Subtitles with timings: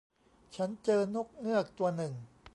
[0.55, 2.13] ฉันเจอนกเงือกตัวหนึ่ง